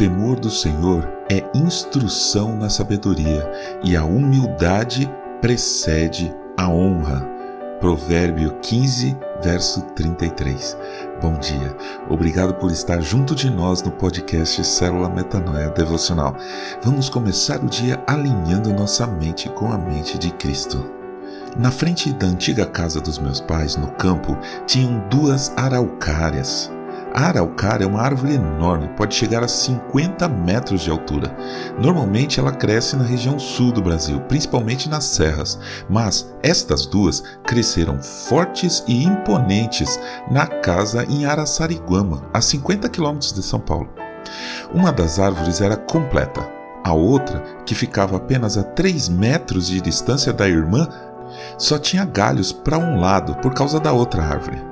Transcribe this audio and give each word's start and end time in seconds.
temor 0.00 0.40
do 0.40 0.48
Senhor 0.48 1.06
é 1.30 1.44
instrução 1.54 2.56
na 2.56 2.70
sabedoria, 2.70 3.46
e 3.84 3.94
a 3.94 4.02
humildade 4.02 5.06
precede 5.42 6.34
a 6.56 6.70
honra. 6.70 7.20
Provérbio 7.80 8.56
15, 8.62 9.14
verso 9.42 9.82
33. 9.94 10.74
Bom 11.20 11.34
dia. 11.34 11.76
Obrigado 12.08 12.54
por 12.54 12.70
estar 12.70 13.02
junto 13.02 13.34
de 13.34 13.50
nós 13.50 13.82
no 13.82 13.90
podcast 13.90 14.64
Célula 14.64 15.10
Metanoia 15.10 15.68
Devocional. 15.68 16.34
Vamos 16.82 17.10
começar 17.10 17.62
o 17.62 17.68
dia 17.68 18.02
alinhando 18.06 18.72
nossa 18.72 19.06
mente 19.06 19.50
com 19.50 19.70
a 19.70 19.76
mente 19.76 20.16
de 20.16 20.30
Cristo. 20.30 20.82
Na 21.58 21.70
frente 21.70 22.10
da 22.14 22.26
antiga 22.26 22.64
casa 22.64 23.02
dos 23.02 23.18
meus 23.18 23.38
pais, 23.38 23.76
no 23.76 23.88
campo, 23.88 24.34
tinham 24.66 25.06
duas 25.10 25.52
araucárias. 25.58 26.72
A 27.12 27.26
araucária 27.26 27.84
é 27.84 27.86
uma 27.88 28.00
árvore 28.00 28.34
enorme, 28.34 28.88
pode 28.96 29.16
chegar 29.16 29.42
a 29.42 29.48
50 29.48 30.28
metros 30.28 30.82
de 30.82 30.90
altura. 30.90 31.36
Normalmente 31.76 32.38
ela 32.38 32.52
cresce 32.52 32.94
na 32.94 33.02
região 33.02 33.36
sul 33.36 33.72
do 33.72 33.82
Brasil, 33.82 34.20
principalmente 34.28 34.88
nas 34.88 35.04
serras, 35.04 35.58
mas 35.88 36.32
estas 36.40 36.86
duas 36.86 37.22
cresceram 37.44 38.00
fortes 38.00 38.84
e 38.86 39.04
imponentes 39.04 39.98
na 40.30 40.46
casa 40.46 41.04
em 41.04 41.26
Araçariguama, 41.26 42.22
a 42.32 42.40
50 42.40 42.88
quilômetros 42.88 43.32
de 43.32 43.42
São 43.42 43.58
Paulo. 43.58 43.88
Uma 44.72 44.92
das 44.92 45.18
árvores 45.18 45.60
era 45.60 45.76
completa, 45.76 46.48
a 46.84 46.92
outra, 46.92 47.42
que 47.66 47.74
ficava 47.74 48.18
apenas 48.18 48.56
a 48.56 48.62
3 48.62 49.08
metros 49.08 49.66
de 49.66 49.80
distância 49.80 50.32
da 50.32 50.48
irmã, 50.48 50.88
só 51.58 51.76
tinha 51.76 52.04
galhos 52.04 52.52
para 52.52 52.78
um 52.78 53.00
lado 53.00 53.34
por 53.36 53.52
causa 53.52 53.80
da 53.80 53.92
outra 53.92 54.22
árvore. 54.22 54.69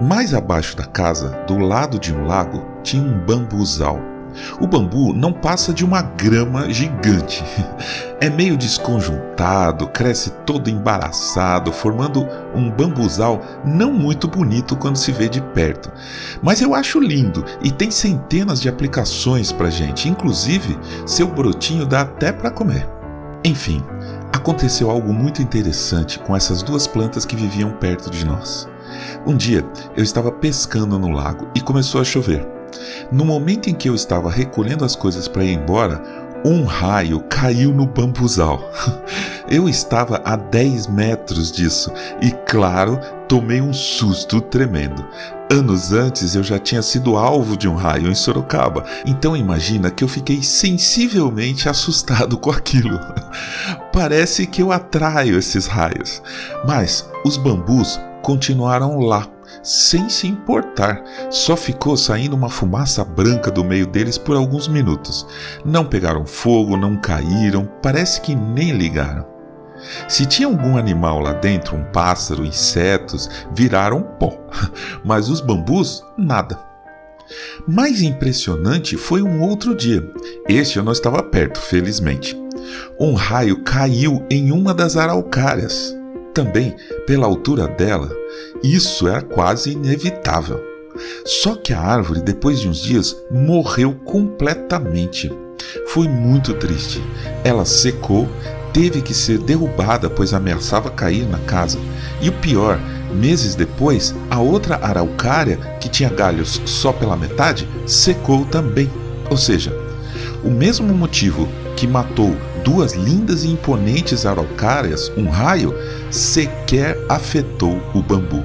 Mais 0.00 0.34
abaixo 0.34 0.76
da 0.76 0.84
casa, 0.84 1.30
do 1.46 1.58
lado 1.58 1.98
de 1.98 2.14
um 2.14 2.26
lago, 2.26 2.66
tinha 2.82 3.02
um 3.02 3.18
bambuzal. 3.18 4.12
O 4.60 4.66
bambu 4.66 5.12
não 5.12 5.32
passa 5.32 5.72
de 5.72 5.84
uma 5.84 6.02
grama 6.02 6.70
gigante. 6.70 7.44
É 8.20 8.30
meio 8.30 8.56
desconjuntado, 8.56 9.88
cresce 9.88 10.30
todo 10.46 10.70
embaraçado, 10.70 11.72
formando 11.72 12.24
um 12.54 12.70
bambuzal 12.70 13.42
não 13.64 13.92
muito 13.92 14.28
bonito 14.28 14.76
quando 14.76 14.94
se 14.94 15.10
vê 15.10 15.28
de 15.28 15.40
perto. 15.40 15.90
Mas 16.40 16.62
eu 16.62 16.72
acho 16.72 17.00
lindo 17.00 17.44
e 17.60 17.72
tem 17.72 17.90
centenas 17.90 18.60
de 18.60 18.68
aplicações 18.68 19.50
para 19.50 19.70
gente, 19.70 20.08
inclusive 20.08 20.78
seu 21.04 21.26
brotinho 21.26 21.84
dá 21.84 22.02
até 22.02 22.30
para 22.30 22.48
comer. 22.48 22.88
Enfim, 23.44 23.82
aconteceu 24.32 24.88
algo 24.88 25.12
muito 25.12 25.42
interessante 25.42 26.20
com 26.20 26.36
essas 26.36 26.62
duas 26.62 26.86
plantas 26.86 27.24
que 27.24 27.34
viviam 27.34 27.72
perto 27.72 28.08
de 28.08 28.24
nós. 28.24 28.68
Um 29.26 29.36
dia 29.36 29.64
eu 29.96 30.02
estava 30.02 30.30
pescando 30.30 30.98
no 30.98 31.10
lago 31.10 31.48
e 31.54 31.60
começou 31.60 32.00
a 32.00 32.04
chover. 32.04 32.46
No 33.10 33.24
momento 33.24 33.68
em 33.68 33.74
que 33.74 33.88
eu 33.88 33.94
estava 33.94 34.30
recolhendo 34.30 34.84
as 34.84 34.96
coisas 34.96 35.28
para 35.28 35.44
ir 35.44 35.52
embora, 35.52 36.02
um 36.44 36.64
raio 36.64 37.20
caiu 37.28 37.72
no 37.72 37.86
bambuzal. 37.86 38.60
Eu 39.48 39.68
estava 39.68 40.22
a 40.24 40.34
10 40.34 40.86
metros 40.86 41.52
disso 41.52 41.92
e, 42.22 42.30
claro, 42.48 42.98
tomei 43.28 43.60
um 43.60 43.72
susto 43.72 44.40
tremendo. 44.40 45.04
Anos 45.50 45.92
antes 45.92 46.34
eu 46.34 46.42
já 46.42 46.58
tinha 46.58 46.80
sido 46.80 47.16
alvo 47.16 47.56
de 47.56 47.68
um 47.68 47.74
raio 47.74 48.10
em 48.10 48.14
Sorocaba, 48.14 48.86
então 49.04 49.36
imagina 49.36 49.90
que 49.90 50.02
eu 50.02 50.08
fiquei 50.08 50.42
sensivelmente 50.42 51.68
assustado 51.68 52.38
com 52.38 52.50
aquilo. 52.50 52.98
Parece 53.92 54.46
que 54.46 54.62
eu 54.62 54.72
atraio 54.72 55.38
esses 55.38 55.66
raios, 55.66 56.22
mas 56.66 57.06
os 57.22 57.36
bambus 57.36 58.00
continuaram 58.22 58.98
lá, 59.00 59.26
sem 59.62 60.08
se 60.08 60.26
importar. 60.26 61.02
Só 61.30 61.56
ficou 61.56 61.96
saindo 61.96 62.34
uma 62.34 62.48
fumaça 62.48 63.04
branca 63.04 63.50
do 63.50 63.64
meio 63.64 63.86
deles 63.86 64.16
por 64.16 64.36
alguns 64.36 64.68
minutos. 64.68 65.26
Não 65.64 65.84
pegaram 65.84 66.24
fogo, 66.24 66.76
não 66.76 66.96
caíram, 66.96 67.68
parece 67.82 68.20
que 68.20 68.34
nem 68.34 68.70
ligaram. 68.70 69.26
Se 70.08 70.24
tinha 70.26 70.46
algum 70.46 70.76
animal 70.76 71.18
lá 71.20 71.32
dentro, 71.32 71.76
um 71.76 71.84
pássaro, 71.84 72.46
insetos, 72.46 73.28
viraram 73.52 74.02
pó, 74.02 74.32
mas 75.04 75.28
os 75.28 75.40
bambus, 75.40 76.04
nada. 76.16 76.58
Mais 77.66 78.02
impressionante 78.02 78.96
foi 78.96 79.22
um 79.22 79.42
outro 79.42 79.74
dia. 79.74 80.02
Este 80.48 80.76
eu 80.76 80.84
não 80.84 80.92
estava 80.92 81.22
perto, 81.22 81.58
felizmente. 81.60 82.36
Um 82.98 83.14
raio 83.14 83.62
caiu 83.62 84.24
em 84.30 84.52
uma 84.52 84.74
das 84.74 84.96
araucárias. 84.96 85.96
Também, 86.34 86.74
pela 87.06 87.26
altura 87.26 87.68
dela, 87.68 88.10
isso 88.62 89.06
era 89.06 89.20
quase 89.20 89.72
inevitável. 89.72 90.62
Só 91.26 91.54
que 91.54 91.72
a 91.72 91.80
árvore, 91.80 92.22
depois 92.22 92.60
de 92.60 92.68
uns 92.68 92.80
dias, 92.82 93.16
morreu 93.30 93.94
completamente. 94.04 95.30
Foi 95.88 96.08
muito 96.08 96.54
triste. 96.54 97.02
Ela 97.44 97.64
secou, 97.64 98.28
teve 98.72 99.02
que 99.02 99.12
ser 99.12 99.38
derrubada 99.38 100.08
pois 100.08 100.32
ameaçava 100.32 100.90
cair 100.90 101.28
na 101.28 101.38
casa. 101.40 101.78
E 102.20 102.30
o 102.30 102.32
pior, 102.32 102.78
meses 103.14 103.54
depois, 103.54 104.14
a 104.30 104.40
outra 104.40 104.76
araucária, 104.76 105.58
que 105.80 105.88
tinha 105.88 106.08
galhos 106.08 106.62
só 106.64 106.92
pela 106.92 107.16
metade, 107.16 107.68
secou 107.86 108.46
também. 108.46 108.90
Ou 109.30 109.36
seja, 109.36 109.72
o 110.42 110.50
mesmo 110.50 110.94
motivo 110.94 111.46
que 111.76 111.86
matou 111.86 112.34
duas 112.64 112.92
lindas 112.94 113.44
e 113.44 113.48
imponentes 113.48 114.24
araucárias, 114.26 115.10
um 115.16 115.28
raio, 115.28 115.74
sequer 116.10 116.98
afetou 117.08 117.80
o 117.94 118.02
bambu. 118.02 118.42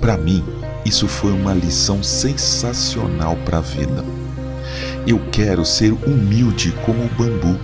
Para 0.00 0.16
mim, 0.16 0.44
isso 0.84 1.08
foi 1.08 1.32
uma 1.32 1.52
lição 1.52 2.02
sensacional 2.02 3.36
para 3.44 3.58
a 3.58 3.62
vida. 3.62 4.04
Eu 5.06 5.20
quero 5.30 5.64
ser 5.64 5.92
humilde 6.06 6.72
como 6.84 7.04
o 7.04 7.08
bambu, 7.08 7.58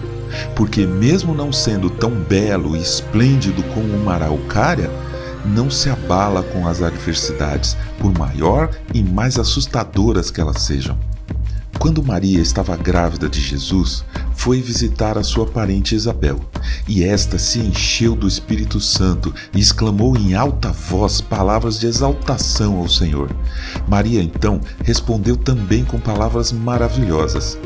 porque, 0.54 0.86
mesmo 0.86 1.34
não 1.34 1.52
sendo 1.52 1.90
tão 1.90 2.10
belo 2.10 2.76
e 2.76 2.80
esplêndido 2.80 3.62
como 3.74 3.94
uma 3.94 4.14
araucária, 4.14 4.90
não 5.44 5.70
se 5.70 5.88
abala 5.88 6.42
com 6.42 6.68
as 6.68 6.82
adversidades, 6.82 7.76
por 7.98 8.16
maior 8.18 8.70
e 8.94 9.02
mais 9.02 9.38
assustadoras 9.38 10.30
que 10.30 10.40
elas 10.40 10.62
sejam. 10.62 10.98
Quando 11.78 12.02
Maria 12.02 12.40
estava 12.40 12.76
grávida 12.76 13.28
de 13.28 13.40
Jesus, 13.40 14.04
foi 14.40 14.62
visitar 14.62 15.18
a 15.18 15.22
sua 15.22 15.44
parente 15.44 15.94
Isabel, 15.94 16.40
e 16.88 17.04
esta 17.04 17.38
se 17.38 17.58
encheu 17.58 18.16
do 18.16 18.26
Espírito 18.26 18.80
Santo 18.80 19.34
e 19.54 19.60
exclamou 19.60 20.16
em 20.16 20.32
alta 20.32 20.72
voz 20.72 21.20
palavras 21.20 21.78
de 21.78 21.86
exaltação 21.86 22.78
ao 22.78 22.88
Senhor. 22.88 23.30
Maria 23.86 24.22
então 24.22 24.58
respondeu 24.82 25.36
também 25.36 25.84
com 25.84 26.00
palavras 26.00 26.52
maravilhosas. 26.52 27.58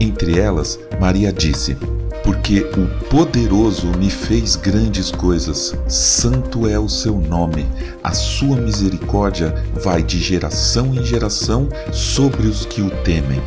Entre 0.00 0.36
elas, 0.36 0.76
Maria 1.00 1.32
disse: 1.32 1.76
porque 2.24 2.62
o 2.62 3.08
poderoso 3.08 3.86
me 3.96 4.10
fez 4.10 4.56
grandes 4.56 5.12
coisas. 5.12 5.76
Santo 5.86 6.66
é 6.66 6.76
o 6.80 6.88
seu 6.88 7.16
nome. 7.16 7.64
A 8.02 8.12
sua 8.12 8.56
misericórdia 8.56 9.64
vai 9.84 10.02
de 10.02 10.18
geração 10.18 10.92
em 10.96 11.04
geração 11.04 11.68
sobre 11.92 12.48
os 12.48 12.66
que 12.66 12.82
o 12.82 12.90
temem. 13.02 13.40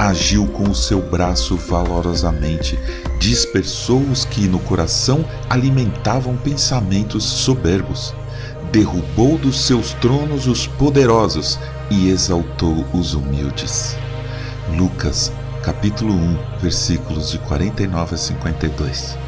Agiu 0.00 0.46
com 0.46 0.62
o 0.62 0.74
seu 0.74 1.02
braço 1.02 1.58
valorosamente, 1.58 2.78
dispersou 3.18 4.00
os 4.00 4.24
que 4.24 4.48
no 4.48 4.58
coração 4.58 5.22
alimentavam 5.50 6.38
pensamentos 6.38 7.22
soberbos. 7.22 8.14
Derrubou 8.72 9.36
dos 9.36 9.60
seus 9.60 9.92
tronos 9.92 10.46
os 10.46 10.66
poderosos 10.66 11.58
e 11.90 12.08
exaltou 12.08 12.82
os 12.94 13.12
humildes. 13.12 13.94
Lucas 14.74 15.30
capítulo 15.62 16.14
1, 16.14 16.38
versículos 16.62 17.30
de 17.30 17.38
49 17.40 18.14
a 18.14 18.16
52. 18.16 19.18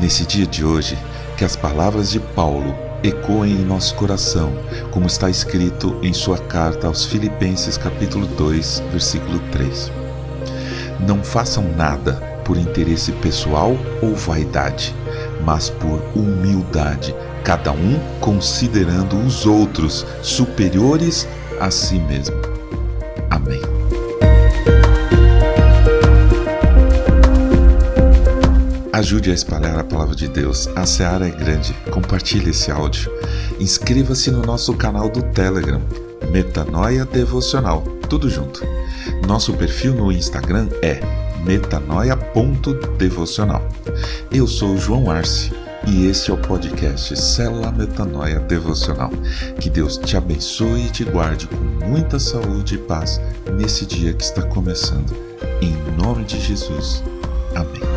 Nesse 0.00 0.26
dia 0.26 0.44
de 0.44 0.64
hoje, 0.64 0.98
que 1.36 1.44
as 1.44 1.54
palavras 1.54 2.10
de 2.10 2.18
Paulo 2.18 2.87
ecoem 3.02 3.52
em 3.52 3.64
nosso 3.64 3.94
coração, 3.94 4.52
como 4.90 5.06
está 5.06 5.30
escrito 5.30 5.96
em 6.02 6.12
sua 6.12 6.38
carta 6.38 6.86
aos 6.86 7.04
Filipenses, 7.04 7.76
capítulo 7.76 8.26
2, 8.26 8.82
versículo 8.90 9.38
3. 9.52 9.92
Não 11.00 11.22
façam 11.22 11.64
nada 11.76 12.14
por 12.44 12.56
interesse 12.56 13.12
pessoal 13.12 13.76
ou 14.02 14.14
vaidade, 14.14 14.94
mas 15.44 15.70
por 15.70 16.02
humildade, 16.16 17.14
cada 17.44 17.72
um 17.72 17.98
considerando 18.20 19.16
os 19.16 19.46
outros 19.46 20.04
superiores 20.22 21.28
a 21.60 21.70
si 21.70 21.98
mesmo. 21.98 22.47
Ajude 28.98 29.30
a 29.30 29.34
espalhar 29.34 29.78
a 29.78 29.84
palavra 29.84 30.16
de 30.16 30.26
Deus. 30.26 30.66
A 30.74 30.84
seara 30.84 31.28
é 31.28 31.30
grande. 31.30 31.72
Compartilhe 31.88 32.50
esse 32.50 32.68
áudio. 32.68 33.08
Inscreva-se 33.60 34.28
no 34.28 34.42
nosso 34.42 34.74
canal 34.74 35.08
do 35.08 35.22
Telegram, 35.22 35.80
Metanoia 36.32 37.04
Devocional. 37.04 37.82
Tudo 38.10 38.28
junto. 38.28 38.60
Nosso 39.24 39.54
perfil 39.54 39.94
no 39.94 40.10
Instagram 40.10 40.68
é 40.82 41.00
metanoia.devocional. 41.44 43.68
Eu 44.32 44.48
sou 44.48 44.76
João 44.76 45.08
Arce 45.08 45.52
e 45.86 46.06
este 46.06 46.32
é 46.32 46.34
o 46.34 46.38
podcast 46.38 47.16
Célula 47.16 47.70
Metanoia 47.70 48.40
Devocional. 48.40 49.12
Que 49.60 49.70
Deus 49.70 49.96
te 49.96 50.16
abençoe 50.16 50.86
e 50.86 50.90
te 50.90 51.04
guarde 51.04 51.46
com 51.46 51.86
muita 51.86 52.18
saúde 52.18 52.74
e 52.74 52.78
paz 52.78 53.20
nesse 53.56 53.86
dia 53.86 54.12
que 54.12 54.24
está 54.24 54.42
começando. 54.42 55.16
Em 55.62 55.76
nome 55.96 56.24
de 56.24 56.40
Jesus. 56.40 57.00
Amém. 57.54 57.87